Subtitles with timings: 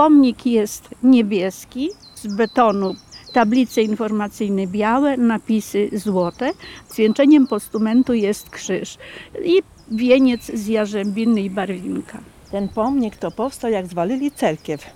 [0.00, 2.94] Pomnik jest niebieski, z betonu
[3.32, 6.52] tablice informacyjne białe, napisy złote.
[6.88, 8.98] Zwieńczeniem postumentu jest krzyż
[9.44, 12.18] i wieniec z jarzębiny i barwinka.
[12.50, 14.86] Ten pomnik to powstał jak zwalili cerkiew.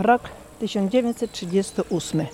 [0.00, 0.22] Rok
[0.58, 2.26] 1938.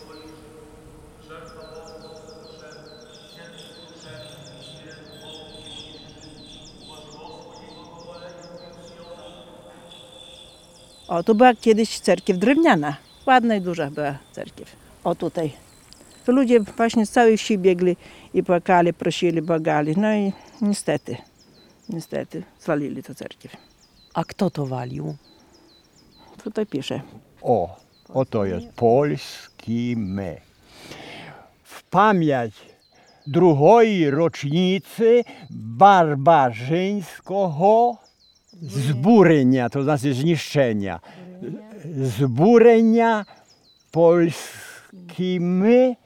[11.08, 12.96] O, tu była kiedyś cerkiew drewniana.
[13.26, 14.76] Ładna i duża była cerkiew.
[15.04, 15.52] O tutaj.
[16.26, 17.96] Tu ludzie właśnie z całej wsi biegli
[18.34, 19.94] i płakali, prosili, błagali.
[19.96, 21.16] No i niestety,
[21.88, 23.56] niestety zwalili tę cerkiew.
[24.14, 25.16] A kto to walił?
[26.44, 27.00] Tutaj pisze.
[27.42, 27.76] O,
[28.08, 30.40] oto jest polski my.
[31.62, 32.54] W pamięć
[33.26, 37.96] drugiej rocznicy barbarzyńskiego
[38.62, 41.00] zburenia, to znaczy zniszczenia.
[42.02, 43.24] Zburenia
[43.90, 45.96] polskimi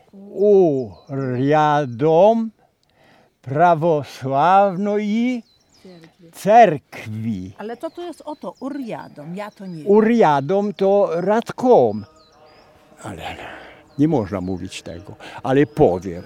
[1.08, 2.50] uriadom
[3.42, 5.42] prawosławnej
[6.33, 7.52] cerkwi.
[7.58, 8.55] Ale co to jest oto?
[8.60, 9.86] Uriadom, ja to nie wiem.
[9.86, 12.05] Uriadom to radkom.
[13.03, 13.22] Ale
[13.98, 16.22] nie można mówić tego, ale powiem.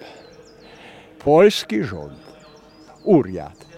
[1.18, 2.18] Polski rząd,
[3.04, 3.73] uriad.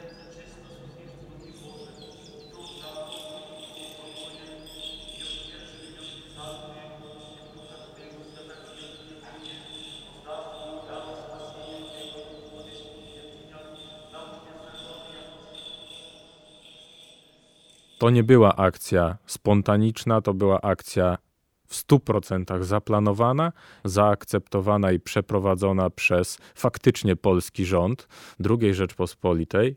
[18.06, 21.18] To nie była akcja spontaniczna, to była akcja
[21.66, 23.52] w 100% zaplanowana,
[23.84, 28.08] zaakceptowana i przeprowadzona przez faktycznie polski rząd
[28.50, 29.76] II Rzeczpospolitej.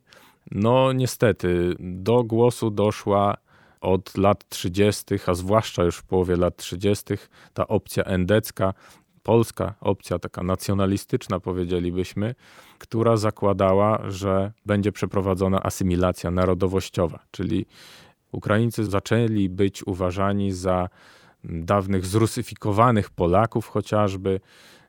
[0.52, 3.38] No niestety, do głosu doszła
[3.82, 7.06] od lat 30., a zwłaszcza już w połowie lat 30.,
[7.54, 8.74] ta opcja endecka,
[9.24, 12.36] polska opcja, taka nacjonalistyczna powiedzielibyśmy,
[12.78, 17.66] która zakładała, że będzie przeprowadzona asymilacja narodowościowa, czyli
[18.32, 20.90] Ukraińcy zaczęli być uważani za
[21.44, 24.40] dawnych zrusyfikowanych Polaków chociażby.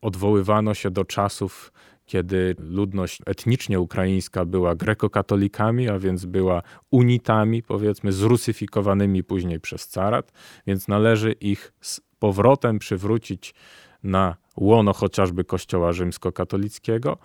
[0.01, 1.73] Odwoływano się do czasów,
[2.07, 10.33] kiedy ludność etnicznie ukraińska była grekokatolikami, a więc była unitami, powiedzmy, zrusyfikowanymi później przez carat,
[10.67, 13.55] więc należy ich z powrotem przywrócić
[14.03, 17.19] na łono chociażby Kościoła rzymskokatolickiego,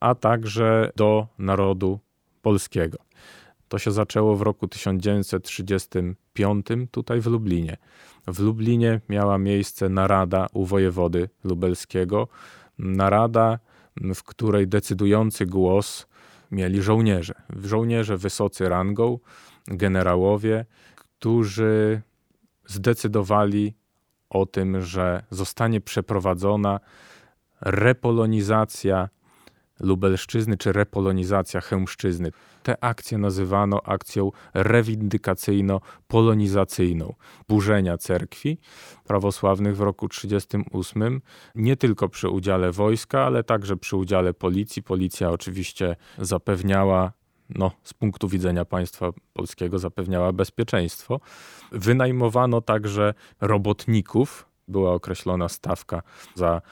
[0.00, 2.00] a także do narodu
[2.42, 2.98] polskiego.
[3.74, 7.76] To się zaczęło w roku 1935 tutaj w Lublinie.
[8.26, 12.28] W Lublinie miała miejsce narada u wojewody lubelskiego.
[12.78, 13.58] Narada,
[14.14, 16.06] w której decydujący głos
[16.50, 17.34] mieli żołnierze.
[17.62, 19.18] Żołnierze wysocy rangą,
[19.66, 22.02] generałowie, którzy
[22.66, 23.74] zdecydowali
[24.30, 26.80] o tym, że zostanie przeprowadzona
[27.60, 29.08] repolonizacja
[29.80, 32.30] Lubelszczyzny czy repolonizacja Chełmszczyzny.
[32.62, 37.12] Te akcje nazywano akcją rewindykacyjno-polonizacyjną
[37.48, 38.58] burzenia cerkwi
[39.04, 41.20] prawosławnych w roku 1938,
[41.54, 44.82] nie tylko przy udziale wojska, ale także przy udziale policji.
[44.82, 47.12] Policja oczywiście zapewniała
[47.48, 51.20] no, z punktu widzenia państwa polskiego zapewniała bezpieczeństwo.
[51.72, 56.02] Wynajmowano także robotników, była określona stawka
[56.34, 56.62] za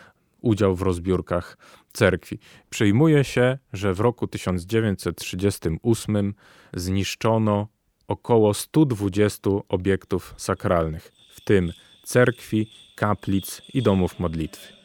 [0.42, 1.58] udział w rozbiórkach
[1.92, 2.38] cerkwi.
[2.70, 6.34] Przyjmuje się, że w roku 1938
[6.74, 7.68] zniszczono
[8.08, 11.72] około 120 obiektów sakralnych, w tym
[12.04, 14.81] cerkwi, kaplic i domów modlitwy.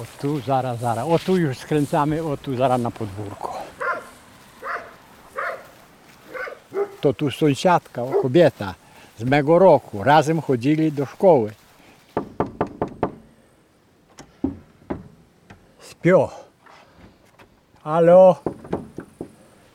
[0.00, 1.08] O tu, zaraz, zaraz.
[1.08, 3.58] O tu już skręcamy, o tu zaraz na podwórko.
[7.00, 8.74] To tu sąsiadka, o, kobieta
[9.18, 10.04] z mego roku.
[10.04, 11.52] Razem chodzili do szkoły.
[15.90, 16.30] Śpio.
[17.84, 18.36] Halo.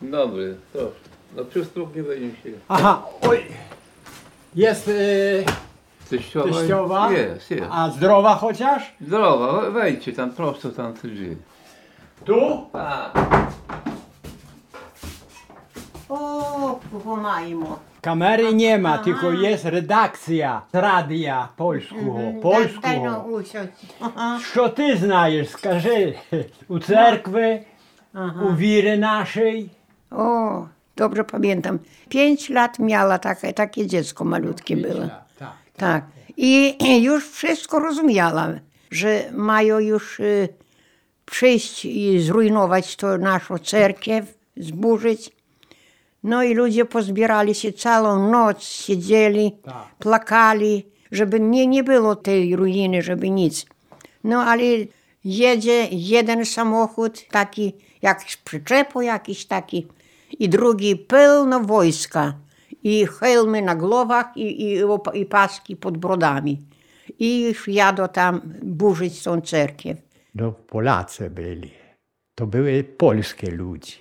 [0.01, 0.92] Dobry, proszę.
[1.36, 2.51] No przez próg nie wejdzie się.
[2.68, 3.45] Aha, oj.
[4.56, 5.45] Jest yy,
[6.10, 7.12] Teściowa, Teściowa?
[7.12, 7.63] Jest, jest.
[7.72, 8.96] A zdrowa chociaż?
[9.02, 11.38] Zdrowa, wejdźcie tam prosto tam te drzwi.
[12.25, 12.68] Tu?
[12.74, 13.12] A.
[16.10, 17.80] O, pomajmo.
[18.02, 22.02] Kamery nie ma, tylko jest redakcja z radia polskiego.
[22.02, 22.69] Mhm, Daj mhm.
[22.74, 23.38] tak, tak, no Polskiego.
[23.38, 24.54] usiąść.
[24.54, 26.13] Co ty znajesz, skaży?
[26.68, 27.63] U cerkwy,
[28.13, 28.34] no.
[28.50, 29.69] u wiry naszej.
[30.12, 31.80] O, dobrze pamiętam.
[32.10, 35.25] Pięć lat miała takie, takie dziecko malutkie było.
[35.77, 36.06] Tak.
[36.38, 36.77] I
[37.07, 38.48] już wszystko rozumiała,
[38.92, 40.50] że mają już y,
[41.25, 44.25] przyjść i zrujnować to naszą cerkiew,
[44.57, 45.31] zburzyć.
[46.24, 49.88] No i ludzie pozbierali się całą noc, siedzieli, Tak.
[50.00, 53.66] płakali, żeby nie, nie było tej ruiny, żeby nic.
[54.24, 54.63] No ale
[55.25, 59.88] jedzie jeden samochód, taki jak z przyczepu jakiś taki,
[60.39, 62.33] i drugi pełno wojska,
[62.85, 64.79] i hełmy na głowach, i, i,
[65.13, 66.61] i paski pod brodami.
[67.19, 69.97] I jadą tam burzyć tą cerkiew.
[70.35, 71.71] No Polacy byli.
[72.35, 73.93] To były polskie ludzie.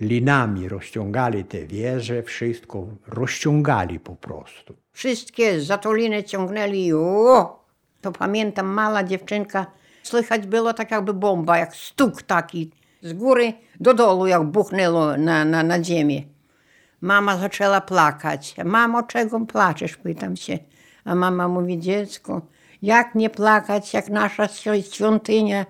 [0.00, 4.74] Linami rozciągali te wieże, wszystko rozciągali po prostu.
[4.92, 7.62] Wszystkie zatoliny ciągnęli i o!
[8.00, 9.66] To pamiętam, mała dziewczynka,
[10.02, 12.70] słychać było tak jakby bomba, jak stuk taki
[13.02, 16.31] z góry do dołu, jak buchnęło na, na, na ziemię.
[17.02, 18.54] Mama zaczęła płakać.
[18.64, 19.96] Mamo, czego płaczesz?
[19.96, 20.58] Pytam się.
[21.04, 22.40] A mama mówi, dziecko,
[22.82, 25.66] jak nie płakać, jak nasza świ- świątynia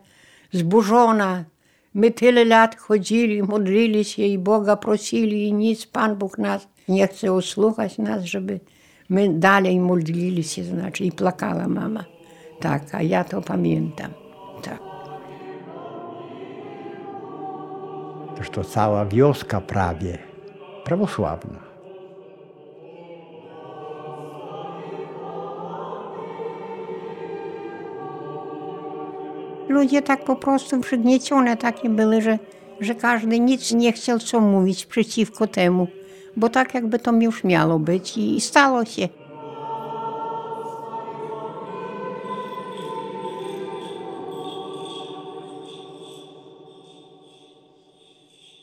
[0.52, 1.44] zburzona.
[1.94, 7.06] My tyle lat chodzili, modlili się i Boga prosili i nic Pan Bóg nas nie
[7.08, 8.60] chce usłuchać nas, żeby
[9.08, 12.04] my dalej modlili się, znaczy i płakała mama.
[12.60, 14.10] Tak, a ja to pamiętam.
[14.62, 14.78] Tak.
[18.36, 20.31] Toż to cała wioska prawie
[20.84, 21.72] prawosławna.
[29.68, 32.38] Ludzie tak po prostu przygniecione takie były, że,
[32.80, 35.86] że każdy nic nie chciał co mówić przeciwko temu,
[36.36, 39.08] bo tak jakby to już miało być i, stało się.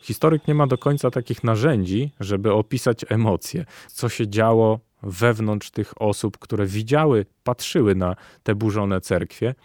[0.10, 6.02] Historyk nie ma do końca takich narzędzi, żeby opisać emocje, co się działo wewnątrz tych
[6.02, 9.56] osób, które widziały, patrzyły na te burzone cerkwie.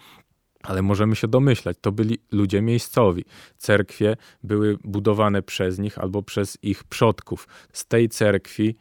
[0.62, 3.24] Ale możemy się domyślać, to byli ludzie miejscowi.
[3.58, 7.48] Cerkwie były budowane przez nich albo przez ich przodków.
[7.72, 8.76] Z tej cerkwi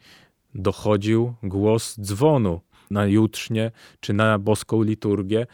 [0.54, 3.70] dochodził głos dzwonu na jutrznie
[4.00, 5.46] czy na boską liturgię.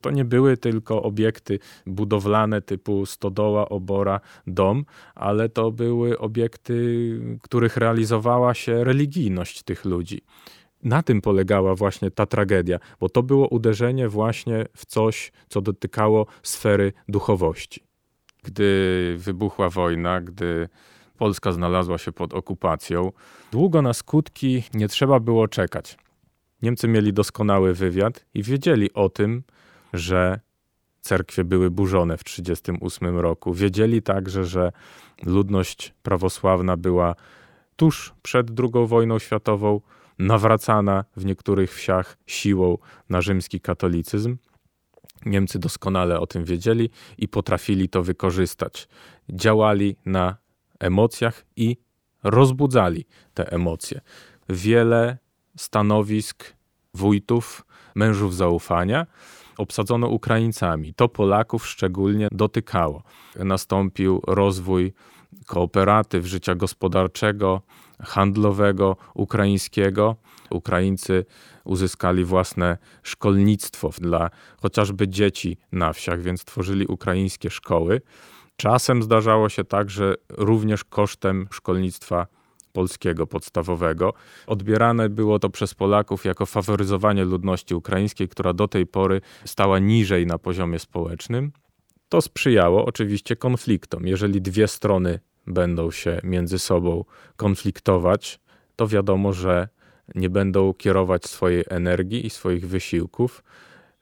[0.00, 7.76] To nie były tylko obiekty budowlane typu stodoła, obora, dom, ale to były obiekty, których
[7.76, 10.22] realizowała się religijność tych ludzi.
[10.82, 16.26] Na tym polegała właśnie ta tragedia, bo to było uderzenie właśnie w coś, co dotykało
[16.42, 17.84] sfery duchowości.
[18.42, 20.68] Gdy wybuchła wojna, gdy
[21.18, 23.12] Polska znalazła się pod okupacją,
[23.52, 25.98] długo na skutki nie trzeba było czekać.
[26.62, 29.42] Niemcy mieli doskonały wywiad i wiedzieli o tym,
[29.92, 30.40] że
[31.00, 33.54] cerkwie były burzone w 1938 roku.
[33.54, 34.72] Wiedzieli także, że
[35.22, 37.14] ludność prawosławna była
[37.76, 39.80] tuż przed II wojną światową
[40.18, 42.78] nawracana w niektórych wsiach siłą
[43.08, 44.36] na rzymski katolicyzm.
[45.26, 48.88] Niemcy doskonale o tym wiedzieli i potrafili to wykorzystać.
[49.28, 50.36] Działali na
[50.80, 51.76] emocjach i
[52.22, 54.00] rozbudzali te emocje.
[54.48, 55.18] Wiele
[55.56, 56.56] stanowisk
[56.94, 59.06] wójtów, mężów zaufania
[59.60, 60.94] obsadzono Ukraińcami.
[60.94, 63.02] To Polaków szczególnie dotykało.
[63.36, 64.92] Nastąpił rozwój
[65.46, 67.62] kooperatyw życia gospodarczego,
[68.02, 70.16] handlowego, ukraińskiego.
[70.50, 71.24] Ukraińcy
[71.64, 74.30] uzyskali własne szkolnictwo dla
[74.62, 78.00] chociażby dzieci na wsiach, więc tworzyli ukraińskie szkoły.
[78.56, 82.26] Czasem zdarzało się tak, że również kosztem szkolnictwa
[82.72, 84.12] polskiego podstawowego.
[84.46, 90.26] Odbierane było to przez Polaków jako faworyzowanie ludności ukraińskiej, która do tej pory stała niżej
[90.26, 91.52] na poziomie społecznym.
[92.08, 94.06] To sprzyjało oczywiście konfliktom.
[94.06, 97.04] Jeżeli dwie strony będą się między sobą
[97.36, 98.40] konfliktować,
[98.76, 99.68] to wiadomo, że
[100.14, 103.44] nie będą kierować swojej energii i swoich wysiłków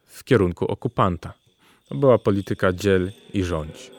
[0.05, 1.33] w kierunku okupanta.
[1.89, 3.98] To była polityka dziel i rządź.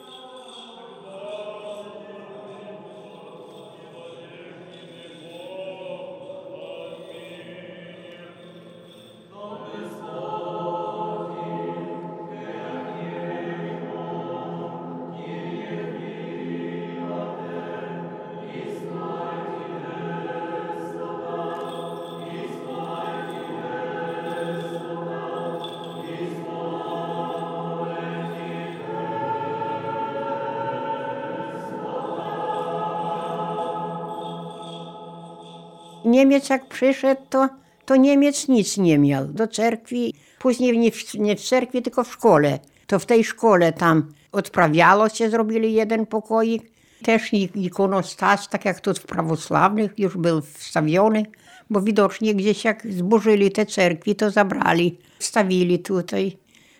[36.10, 37.48] Niemiec jak przyszedł, to,
[37.84, 40.14] to Niemiec nic nie miał do cerkwi.
[40.38, 42.58] Później nie w, nie w cerkwi, tylko w szkole.
[42.86, 46.62] To w tej szkole tam odprawiało się, zrobili jeden pokoik.
[47.02, 51.26] Też ikonostas, tak jak tu w prawosławnych, już był wstawiony,
[51.70, 56.36] bo widocznie gdzieś jak zburzyli te cerkwi, to zabrali, wstawili tutaj.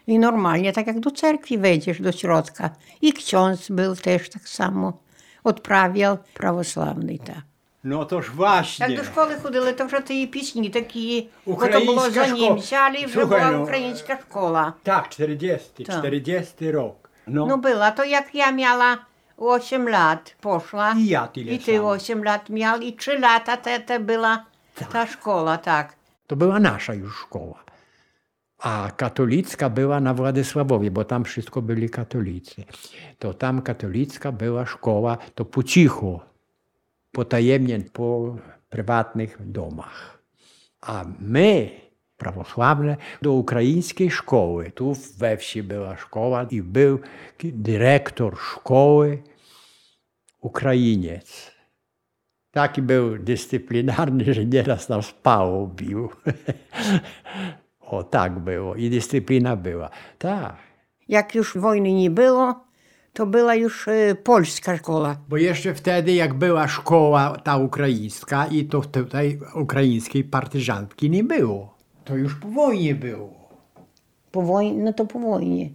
[0.06, 2.70] I normalnie, tak jak do cerkwi wejdziesz do środka.
[3.02, 4.92] I ksiądz był też tak samo,
[5.44, 7.50] odprawiał prawosławny, tak.
[7.83, 8.87] No toż właśnie.
[8.87, 12.49] Jak do szkoły chodzili, to вже ті пісні такі, бо то Українська було за школа.
[12.49, 14.73] німцями, вже Слухай, була ну, українська школа.
[14.83, 15.95] Tak, 40, Tak.
[15.95, 16.93] 40 rok.
[17.27, 18.97] No, Ну, була, то як я мала
[19.37, 20.93] 8 лет, пошла.
[20.95, 21.95] I ja tyle І ти samo.
[21.95, 24.43] 8 лет мав, і 3 лета це, це була
[24.91, 25.93] та школа, так.
[26.27, 27.59] to była nasza już szkoła.
[28.59, 32.63] A katolicka była na Władysławowie, bo tam wszystko byli katolicy.
[33.19, 36.19] To tam katolicka była szkoła, to po cichu,
[37.12, 38.36] potajemnie, po
[38.70, 40.22] prywatnych domach.
[40.80, 41.70] A my,
[42.16, 44.70] prawosławne, do ukraińskiej szkoły.
[44.70, 46.98] Tu we wsi była szkoła i był
[47.42, 49.22] dyrektor szkoły
[50.40, 51.50] Ukrainiec.
[52.50, 56.08] Taki był dyscyplinarny, że nieraz nam spało bił.
[57.80, 58.74] o, tak było.
[58.74, 59.90] I dyscyplina była.
[60.18, 60.56] Tak.
[61.08, 62.69] Jak już wojny nie było,
[63.12, 65.16] to była już e, polska szkoła.
[65.28, 71.74] Bo jeszcze wtedy, jak była szkoła ta ukraińska i to tutaj ukraińskiej partyżantki nie było.
[72.04, 73.48] To już po wojnie było.
[74.30, 75.70] Po wojnie, no to po wojnie.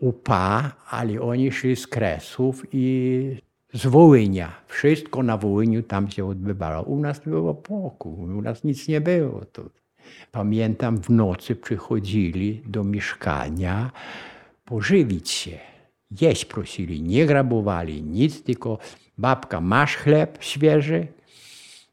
[0.00, 3.36] UPA, ale oni szli z Kresów i
[3.74, 4.52] z Wołynia.
[4.66, 6.82] Wszystko na Wołyniu tam się odbywało.
[6.82, 9.44] U nas było pokój, u nas nic nie było.
[9.44, 9.70] Tu.
[10.32, 13.90] Pamiętam, w nocy przychodzili do mieszkania
[14.64, 15.73] pożywić się
[16.10, 18.78] Jeść prosili, nie grabowali, nic, tylko
[19.18, 21.06] babka, masz chleb świeży?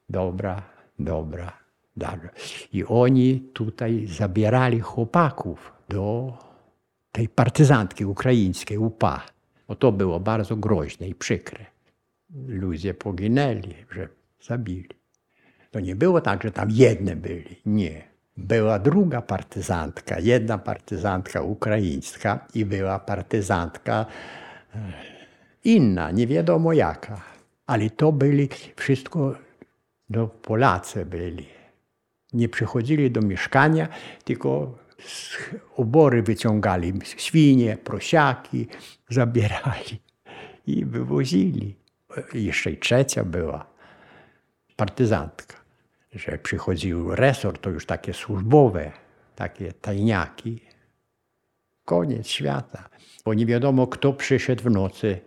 [0.09, 0.63] Dobra,
[0.99, 1.57] dobra,
[1.97, 2.29] dobra.
[2.73, 6.33] I oni tutaj zabierali chłopaków do
[7.11, 9.25] tej partyzantki ukraińskiej UPA.
[9.67, 11.65] Bo to było bardzo groźne i przykre.
[12.47, 14.07] Ludzie poginęli, że
[14.41, 14.89] zabili.
[15.71, 17.55] To nie było tak, że tam jedne byli.
[17.65, 18.10] Nie.
[18.37, 24.05] Była druga partyzantka, jedna partyzantka ukraińska i była partyzantka
[24.75, 24.79] e,
[25.63, 27.21] inna, nie wiadomo jaka.
[27.67, 29.35] Ale to byli wszystko
[30.09, 31.45] do Polacy byli.
[32.33, 33.87] Nie przychodzili do mieszkania,
[34.23, 34.77] tylko
[35.77, 38.67] obory wyciągali świnie, prosiaki,
[39.09, 39.99] zabierali
[40.67, 41.75] i wywozili.
[42.33, 43.65] Jeszcze i trzecia była
[44.75, 45.55] partyzantka,
[46.13, 48.91] że przychodził resort, to już takie służbowe,
[49.35, 50.61] takie tajniaki.
[51.85, 52.89] Koniec świata,
[53.25, 55.19] bo nie wiadomo, kto przyszedł w nocy.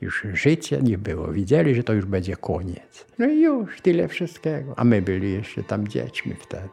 [0.00, 1.28] Już życia nie było.
[1.28, 3.06] Widzieli, że to już będzie koniec.
[3.18, 4.74] No i już tyle wszystkiego.
[4.76, 6.68] A my byli jeszcze tam dziećmi wtedy.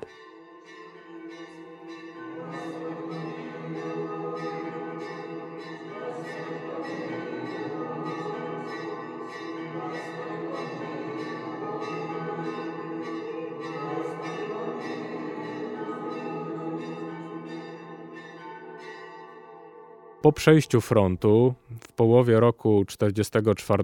[20.22, 23.84] Po przejściu frontu w połowie roku 1944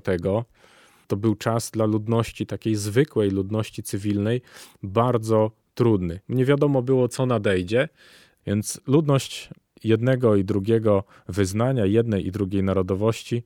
[1.07, 4.41] to był czas dla ludności, takiej zwykłej ludności cywilnej,
[4.83, 6.19] bardzo trudny.
[6.29, 7.89] Nie wiadomo było, co nadejdzie,
[8.47, 9.49] więc ludność
[9.83, 13.43] jednego i drugiego wyznania, jednej i drugiej narodowości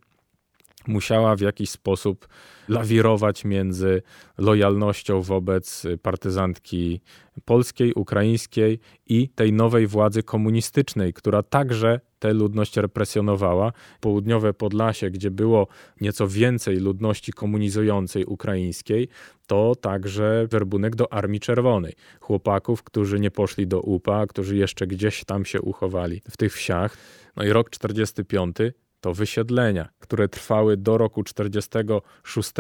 [0.87, 2.27] musiała w jakiś sposób
[2.67, 4.01] lawirować między
[4.37, 7.01] lojalnością wobec partyzantki
[7.45, 13.71] polskiej, ukraińskiej i tej nowej władzy komunistycznej, która także tę ludność represjonowała.
[13.99, 15.67] Południowe Podlasie, gdzie było
[16.01, 19.07] nieco więcej ludności komunizującej ukraińskiej,
[19.47, 21.93] to także werbunek do Armii Czerwonej.
[22.19, 26.97] Chłopaków, którzy nie poszli do UPA, którzy jeszcze gdzieś tam się uchowali w tych wsiach.
[27.35, 28.55] No i rok 45
[29.01, 32.51] to wysiedlenia, które trwały do roku 46,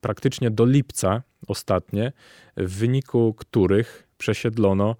[0.00, 2.12] praktycznie do lipca ostatnie,
[2.56, 4.96] w wyniku których przesiedlono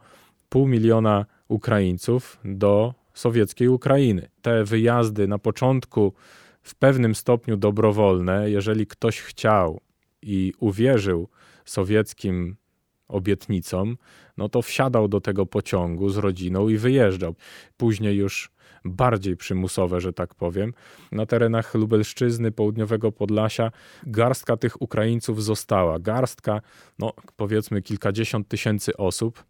[0.48, 4.28] pół miliona Ukraińców do sowieckiej Ukrainy.
[4.42, 6.12] Te wyjazdy na początku
[6.62, 9.80] w pewnym stopniu dobrowolne, jeżeli ktoś chciał
[10.22, 11.28] i uwierzył
[11.64, 12.56] sowieckim
[13.08, 13.96] obietnicom,
[14.36, 17.34] no to wsiadał do tego pociągu z rodziną i wyjeżdżał.
[17.76, 18.50] Później już
[18.84, 20.74] bardziej przymusowe, że tak powiem.
[21.12, 23.72] Na terenach Lubelszczyzny, południowego Podlasia
[24.06, 25.98] garstka tych Ukraińców została.
[25.98, 26.60] Garstka,
[26.98, 29.44] no powiedzmy kilkadziesiąt tysięcy osób.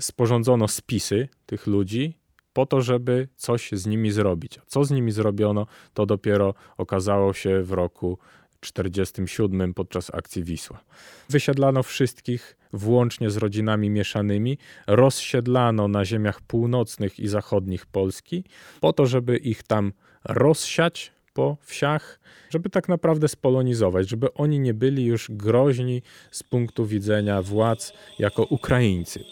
[0.00, 2.18] Sporządzono spisy tych ludzi
[2.52, 4.58] po to, żeby coś z nimi zrobić.
[4.58, 8.18] A co z nimi zrobiono, to dopiero okazało się w roku
[8.60, 10.80] 1947 podczas akcji Wisła.
[11.28, 18.44] Wysiedlano wszystkich, włącznie z rodzinami mieszanymi, rozsiedlano na ziemiach północnych i zachodnich Polski,
[18.80, 19.92] po to, żeby ich tam
[20.24, 26.86] rozsiać po wsiach, żeby tak naprawdę spolonizować, żeby oni nie byli już groźni z punktu
[26.86, 29.24] widzenia władz jako Ukraińcy.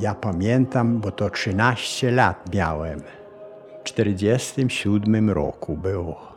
[0.00, 3.00] Ja pamiętam, bo to 13 lat miałem.
[3.84, 6.32] W 1947 roku było,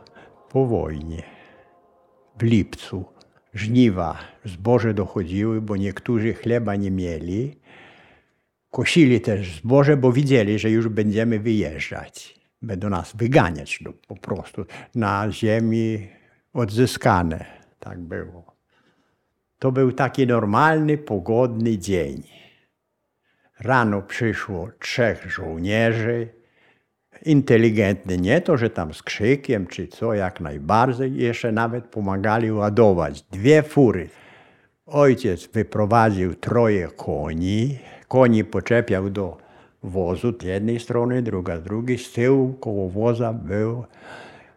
[0.48, 1.22] po wojnie,
[2.38, 3.04] w lipcu.
[3.54, 7.56] Żniwa, zboże dochodziły, bo niektórzy chleba nie mieli.
[8.70, 12.40] Kosili też zboże, bo widzieli, że już będziemy wyjeżdżać.
[12.62, 16.08] Będą nas wyganiać no, po prostu na ziemi
[16.52, 17.44] odzyskane.
[17.80, 18.56] Tak było.
[19.58, 22.22] To był taki normalny, pogodny dzień.
[23.60, 26.28] Rano przyszło trzech żołnierzy,
[27.22, 33.22] inteligentny, nie to, że tam z krzykiem czy co, jak najbardziej, jeszcze nawet pomagali ładować
[33.22, 34.08] dwie fury.
[34.86, 39.36] Ojciec wyprowadził troje koni, koni poczepiał do
[39.82, 43.82] wozu z jednej strony, druga z drugiej, z tyłu koło woza były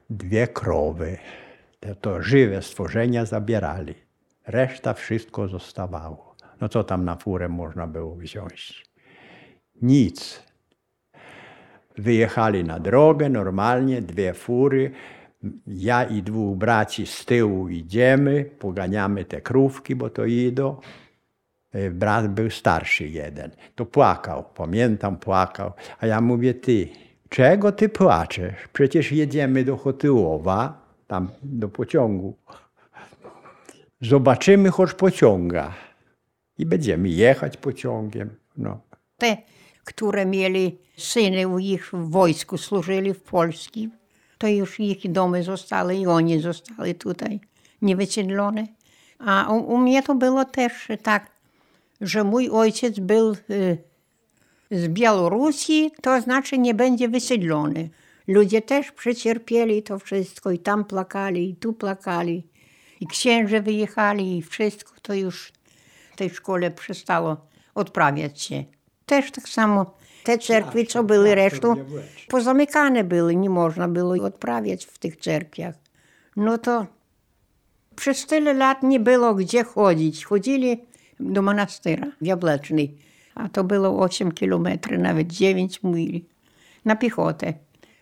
[0.10, 1.18] dwie krowy.
[1.80, 3.96] To, to żywe stworzenia zabierali.
[4.48, 6.36] Reszta wszystko zostawało.
[6.62, 8.89] No co tam na furę można było wziąć?
[9.82, 10.44] Nic.
[11.98, 14.92] Wyjechali na drogę normalnie, dwie fury.
[15.68, 20.78] Ja i dwóch braci z tyłu idziemy, poganiamy te krówki, bo to idą.
[21.72, 23.52] E, Brat był starszy jeden.
[23.76, 25.72] To płakał, pamiętam, płakał.
[26.00, 26.88] A ja mówię, ty,
[27.30, 28.68] czego ty płaczesz?
[28.74, 32.36] Przecież jedziemy do Chotyłowa, tam do pociągu.
[34.02, 35.74] Zobaczymy choć pociąga.
[36.58, 38.30] I będziemy jechać pociągiem.
[38.58, 38.80] No.
[39.18, 39.38] Te,
[39.90, 43.92] które mieli syny u ich w wojsku, służyli w Polskim,
[44.38, 47.40] to już ich domy zostały i oni zostali tutaj
[47.82, 48.68] niewysiedlone.
[49.20, 51.32] A u, u mnie to było też tak,
[52.02, 53.78] że mój ojciec był y,
[54.72, 57.90] z Białorusi, to znaczy nie będzie wysiedlony.
[58.28, 62.48] Ludzie też przecierpieli to wszystko i tam plakali, i tu plakali.
[63.00, 65.54] I księże wyjechali i wszystko to już
[66.14, 67.38] w tej szkole przestało
[67.76, 68.64] odprawiać się.
[69.10, 69.94] Też tak samo
[70.24, 71.76] te cerkwy, co były resztą,
[72.28, 75.76] pozamykane były, nie można było odprawiać w tych cerkwiach.
[76.36, 76.86] No to
[77.96, 80.26] przez tyle lat nie było gdzie chodzić.
[80.26, 80.78] Chodzili
[81.20, 82.98] do monastyra w Jablecznej,
[83.36, 86.22] a to było 8 kilometrów, nawet 9 mil
[86.86, 87.54] na piechotę.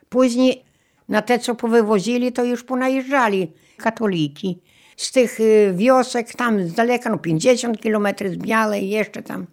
[0.10, 0.63] Później
[1.10, 4.60] na te, co powywozili, to już ponajeżdżali katoliki.
[4.98, 5.39] Z tych
[5.74, 9.46] wiosek tam z daleka, no 50 kilometrów z Białej, jeszcze tam.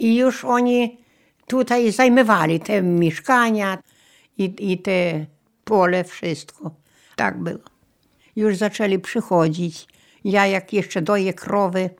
[0.00, 0.98] I już oni
[1.46, 3.78] tutaj zajmowali te mieszkania
[4.38, 5.26] i, i te
[5.64, 6.70] pole, wszystko.
[7.16, 7.64] Tak było.
[8.36, 9.86] Już zaczęli przychodzić.
[10.24, 11.90] Ja jak jeszcze doję krowy,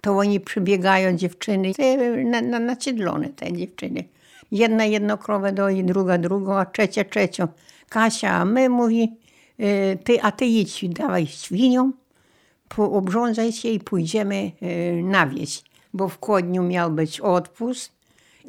[0.00, 4.04] to oni przybiegają dziewczyny, te, na, na, naciedlone te dziewczyny.
[4.50, 7.48] Jedna jedną krowę doi, druga drugą, a trzecia trzecią.
[7.88, 9.12] Kasia, a my mówi,
[9.60, 11.92] y, ty, a ty idź, dawaj świniom,
[12.76, 15.62] obrządzaj się i pójdziemy y, na wieś.
[15.92, 17.92] Bo w Kodniu miał być odpust,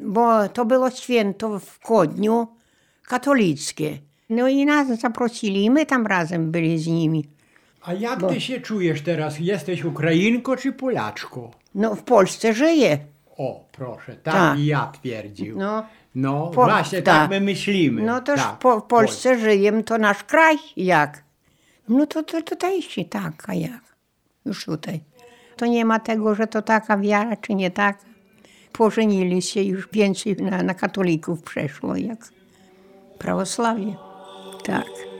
[0.00, 2.48] bo to było święto w Kodniu
[3.06, 3.98] katolickie.
[4.30, 7.24] No i nas zaprosili i my tam razem byli z nimi.
[7.82, 9.38] A jak ty się czujesz teraz?
[9.40, 11.50] Jesteś Ukrainką czy Polaczką?
[11.74, 12.98] No w Polsce żyję.
[13.38, 15.58] O, proszę, tak, i ja twierdził.
[15.58, 17.14] No, No, Po- właśnie tak.
[17.16, 17.30] tak.
[17.30, 18.02] my myślimy.
[18.02, 21.24] no toż tak, po, w Polsce żyję, to nasz kraj jak?
[21.88, 23.80] No to, to tutaj się tak, a jak?
[24.46, 25.00] Już tutaj.
[25.56, 28.04] To nie ma tego, że to taka wiara, czy nie taka.
[28.72, 32.28] Pożenili się już więcej na, na katolików przeszło, jak
[33.18, 33.96] prawosławie.
[34.64, 35.13] Tak.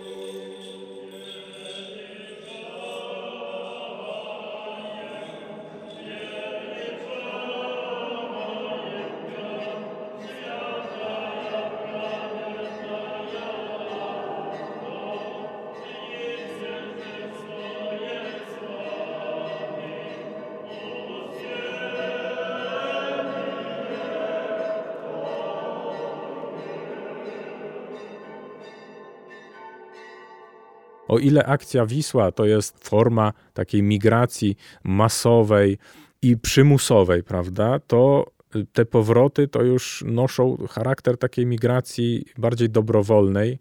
[31.09, 35.79] O ile akcja Wisła to jest forma takiej migracji masowej
[36.23, 38.35] i przymusowej, prawda, to
[38.73, 43.59] te powroty to już noszą charakter takiej migracji bardziej dobrowolnej.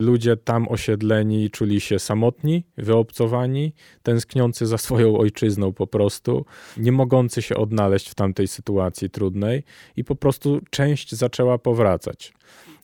[0.00, 6.44] Ludzie tam osiedleni czuli się samotni, wyobcowani, tęskniący za swoją ojczyzną po prostu,
[6.76, 9.62] nie mogący się odnaleźć w tamtej sytuacji trudnej
[9.96, 12.32] i po prostu część zaczęła powracać.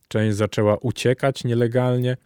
[0.08, 2.16] Część zaczęła uciekać nielegalnie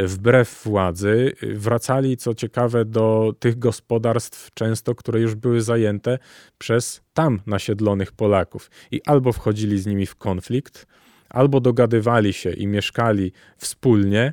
[0.00, 1.32] wbrew władzy.
[1.42, 6.18] Wracali, co ciekawe, do tych gospodarstw często, które już były zajęte
[6.58, 10.86] przez tam nasiedlonych Polaków i albo wchodzili z nimi w konflikt,
[11.28, 14.32] albo dogadywali się i mieszkali wspólnie,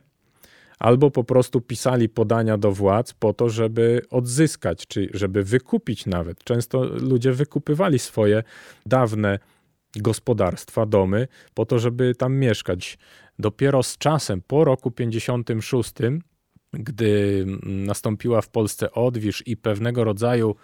[0.80, 6.44] albo po prostu pisali podania do władz po to, żeby odzyskać, czy żeby wykupić nawet.
[6.44, 8.44] Często ludzie wykupywali swoje
[8.86, 9.40] dawne
[9.96, 12.98] gospodarstwa, domy, po to, żeby tam mieszkać.
[13.40, 15.94] Dopiero z czasem, po roku 56,
[16.74, 20.56] gdy nastąpiła w Polsce odwilż i pewnego rodzaju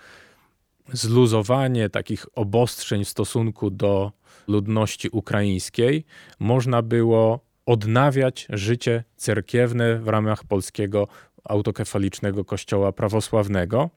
[0.94, 4.12] zluzowanie takich obostrzeń w stosunku do
[4.48, 6.06] ludności ukraińskiej,
[6.40, 11.08] można było odnawiać życie cerkiewne w ramach polskiego
[11.44, 13.90] autokefalicznego kościoła prawosławnego.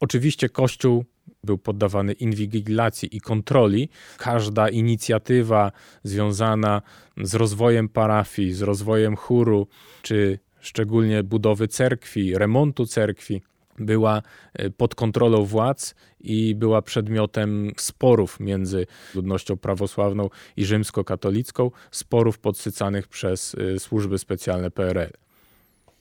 [0.00, 1.04] Oczywiście kościół
[1.44, 3.88] był poddawany inwigilacji i kontroli.
[4.18, 6.82] Każda inicjatywa związana
[7.16, 9.66] z rozwojem parafii, z rozwojem chóru,
[10.02, 13.42] czy szczególnie budowy cerkwi, remontu cerkwi,
[13.78, 14.22] była
[14.54, 23.08] e, pod kontrolą władz i była przedmiotem sporów między ludnością prawosławną i rzymskokatolicką, sporów podsycanych
[23.08, 25.21] przez e, służby specjalne PRL.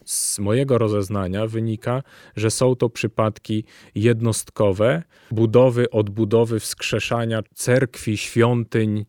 [0.06, 2.04] Z mojego rozeznania wynika,
[2.36, 3.64] że są to przypadki
[3.96, 9.06] jednostkowe, budowy, odbudowy, wskrzeszania cerkwi, świątyń,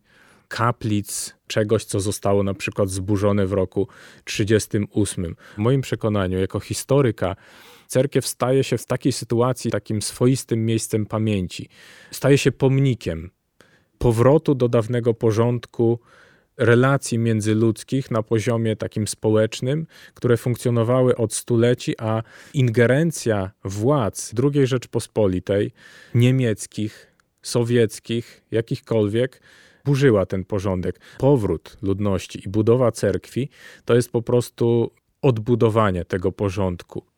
[0.48, 3.88] kaplic, czegoś, co zostało na przykład zburzone w roku
[4.24, 5.36] 1938.
[5.54, 7.36] W moim przekonaniu, jako historyka,
[7.86, 11.68] cerkiew staje się w takiej sytuacji takim swoistym miejscem pamięci.
[12.10, 13.30] Staje się pomnikiem
[13.98, 15.98] powrotu do dawnego porządku
[16.56, 22.22] relacji międzyludzkich na poziomie takim społecznym, które funkcjonowały od stuleci, a
[22.54, 25.72] ingerencja władz II Rzeczpospolitej,
[26.14, 27.12] niemieckich,
[27.42, 29.40] sowieckich, jakichkolwiek,
[29.84, 31.00] burzyła ten porządek.
[31.18, 33.48] Powrót ludności i budowa cerkwi
[33.84, 34.90] to jest po prostu
[35.22, 37.11] odbudowanie tego porządku.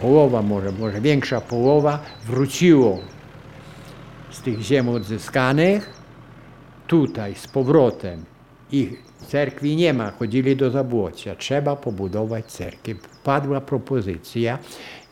[0.00, 2.98] Połowa, może, może większa połowa wróciło
[4.30, 5.98] z tych ziem odzyskanych
[6.86, 8.24] tutaj z powrotem.
[8.72, 11.34] Ich cerkwi nie ma, chodzili do Zabłocia.
[11.34, 12.98] Trzeba pobudować cerkiew.
[13.24, 14.58] Padła propozycja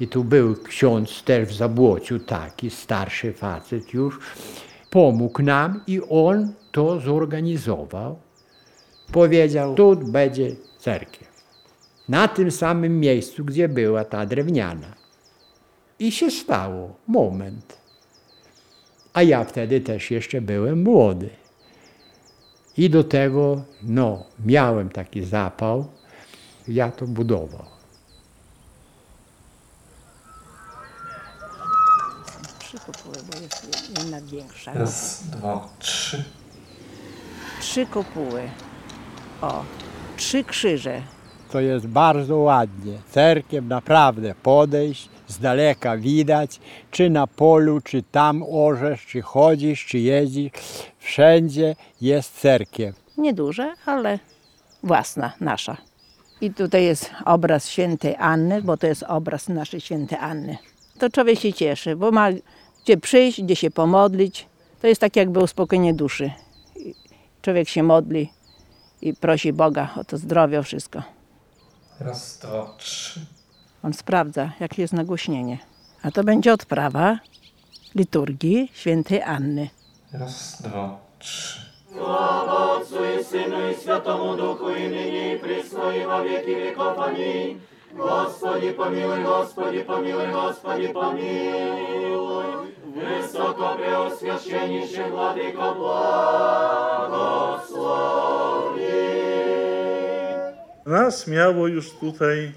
[0.00, 4.18] i tu był ksiądz też w Zabłociu, taki starszy facet już,
[4.90, 8.18] pomógł nam i on to zorganizował.
[9.12, 11.25] Powiedział, tu będzie cerkiew
[12.08, 14.94] na tym samym miejscu, gdzie była ta drewniana.
[15.98, 17.78] I się stało, moment.
[19.12, 21.30] A ja wtedy też jeszcze byłem młody.
[22.76, 25.86] I do tego, no, miałem taki zapał,
[26.68, 27.64] ja to budował.
[32.58, 34.72] Trzy kopuły, bo jest jedna większa.
[34.72, 36.24] Raz, dwa, trzy.
[37.60, 38.42] Trzy kopuły.
[39.40, 39.64] O,
[40.16, 41.02] trzy krzyże
[41.52, 42.98] to jest bardzo ładnie.
[43.10, 49.98] Cerkiew naprawdę podejść, z daleka widać, czy na polu, czy tam orzesz, czy chodzisz, czy
[49.98, 50.52] jeździsz,
[50.98, 52.94] wszędzie jest cerkiew.
[53.18, 54.18] Nieduże, ale
[54.82, 55.76] własna, nasza.
[56.40, 60.58] I tutaj jest obraz świętej Anny, bo to jest obraz naszej świętej Anny.
[60.98, 62.28] To człowiek się cieszy, bo ma
[62.84, 64.46] gdzie przyjść, gdzie się pomodlić.
[64.80, 66.30] To jest tak jakby uspokojenie duszy.
[67.42, 68.30] Człowiek się modli
[69.02, 71.15] i prosi Boga o to zdrowie, o wszystko.
[71.99, 73.19] Raz, dwa, trzy.
[73.83, 75.57] On sprawdza, jakie jest nagłośnienie.
[76.03, 77.19] A to będzie odprawa
[77.95, 79.69] liturgii świętej Anny.
[80.13, 81.61] Raz, dwa, trzy.
[81.93, 86.99] Sława Otcu i Synu i Świętemu Duchu i nyní i prysno i na wieki wieków.
[86.99, 87.59] Amin.
[87.93, 92.45] Господи, помилуй, Господи, помилуй, Господи, помилуй.
[92.95, 97.21] Высоко преосвященнейший Владыко, благослови.
[100.86, 102.52] Nas miało już tutaj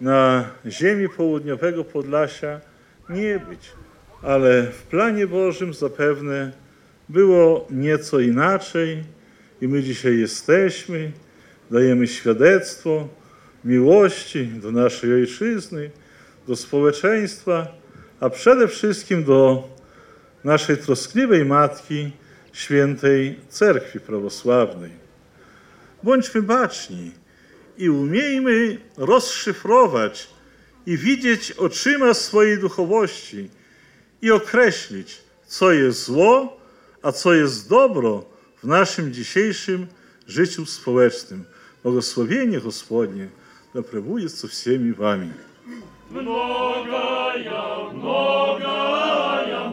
[0.00, 2.60] na ziemi południowego Podlasia
[3.08, 3.72] nie być,
[4.22, 6.52] ale w planie Bożym zapewne
[7.08, 9.04] było nieco inaczej
[9.60, 11.12] i my dzisiaj jesteśmy,
[11.70, 13.08] dajemy świadectwo
[13.64, 15.90] miłości do naszej ojczyzny,
[16.48, 17.66] do społeczeństwa,
[18.20, 19.68] a przede wszystkim do
[20.44, 22.10] naszej troskliwej Matki,
[22.52, 24.90] świętej Cerkwi Prawosławnej.
[26.02, 27.19] Bądźmy baczni,
[27.79, 30.27] i umiejmy rozszyfrować
[30.85, 33.49] i widzieć oczyma swojej duchowości
[34.21, 36.57] i określić, co jest zło,
[37.01, 38.25] a co jest dobro
[38.63, 39.87] w naszym dzisiejszym
[40.27, 41.45] życiu społecznym.
[41.83, 43.29] Błogosławienie Господnie
[43.75, 45.33] да пребудет со всеми вами.
[46.09, 49.69] Многая, многая,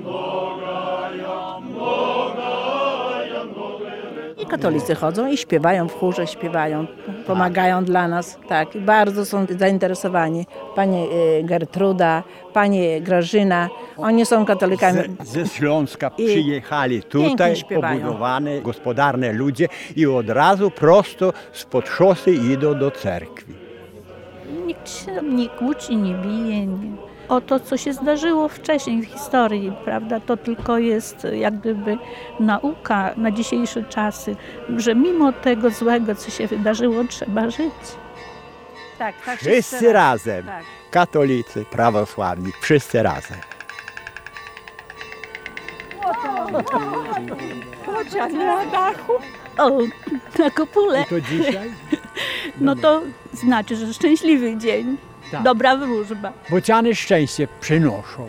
[4.48, 6.88] katolicy chodzą i śpiewają w chórze, śpiewają,
[7.28, 10.46] pomagają dla nas, tak, i bardzo są zainteresowani.
[10.76, 11.08] Pani
[11.40, 15.00] e, Gertruda, pani Grażyna, oni są katolikami.
[15.24, 22.80] Ze, ze Śląska przyjechali tutaj, pobudowane, gospodarne ludzie i od razu prosto spod szosy idą
[22.80, 23.54] do cerkwi.
[24.66, 26.66] Nikt się nie kłóci, nie bije.
[26.66, 27.17] Nie.
[27.30, 31.98] O to, co się zdarzyło wcześniej w historii, prawda, to tylko jest jak gdyby
[32.40, 34.36] nauka na dzisiejsze czasy,
[34.78, 37.74] że mimo tego złego, co się wydarzyło, trzeba żyć.
[38.98, 39.40] Tak, tak.
[39.40, 40.64] Wszyscy razem, Tak.
[40.92, 43.38] katolicy, prawosławni, wszyscy razem.
[47.86, 49.14] Chociaż na dachu.
[49.58, 49.70] O,
[50.40, 51.02] na kopule.
[51.02, 51.72] I to dzisiaj?
[52.62, 53.02] No to
[53.34, 54.98] znaczy, że szczęśliwy dzień.
[55.32, 55.44] Tak.
[55.44, 56.34] Dobra wróżba.
[56.50, 58.28] Bociany szczęście przynoszą.